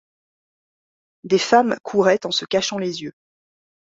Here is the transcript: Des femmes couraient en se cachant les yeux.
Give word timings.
Des 1.25 1.37
femmes 1.37 1.75
couraient 1.83 2.25
en 2.25 2.31
se 2.31 2.45
cachant 2.45 2.79
les 2.79 3.03
yeux. 3.03 3.13